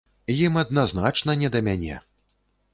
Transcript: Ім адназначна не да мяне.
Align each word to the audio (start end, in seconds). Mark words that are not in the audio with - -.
Ім 0.35 0.55
адназначна 0.61 1.37
не 1.45 1.53
да 1.59 1.63
мяне. 1.71 2.03